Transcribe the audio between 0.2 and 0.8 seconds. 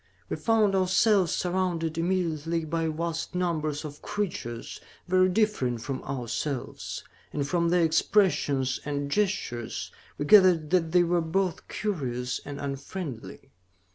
We found